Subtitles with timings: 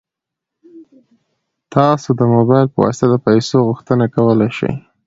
[1.73, 4.73] تاسو د موبایل په واسطه د پيسو غوښتنه کولی شئ.